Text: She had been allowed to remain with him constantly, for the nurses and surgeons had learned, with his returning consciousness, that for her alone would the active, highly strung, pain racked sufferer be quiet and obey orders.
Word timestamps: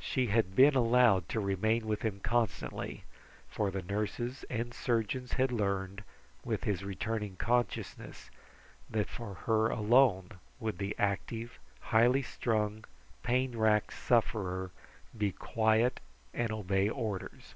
She 0.00 0.26
had 0.26 0.56
been 0.56 0.74
allowed 0.74 1.28
to 1.28 1.38
remain 1.38 1.86
with 1.86 2.02
him 2.02 2.18
constantly, 2.18 3.04
for 3.48 3.70
the 3.70 3.82
nurses 3.82 4.44
and 4.50 4.74
surgeons 4.74 5.34
had 5.34 5.52
learned, 5.52 6.02
with 6.44 6.64
his 6.64 6.82
returning 6.82 7.36
consciousness, 7.36 8.28
that 8.90 9.08
for 9.08 9.34
her 9.46 9.68
alone 9.68 10.30
would 10.58 10.78
the 10.78 10.96
active, 10.98 11.60
highly 11.78 12.22
strung, 12.22 12.84
pain 13.22 13.56
racked 13.56 13.92
sufferer 13.92 14.72
be 15.16 15.30
quiet 15.30 16.00
and 16.34 16.50
obey 16.50 16.88
orders. 16.88 17.54